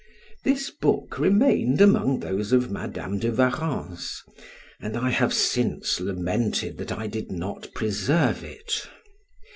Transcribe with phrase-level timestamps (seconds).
[0.43, 4.23] This book remained among those of Madam de Warrens,
[4.81, 8.87] and I have since lamented that I did not preserve it.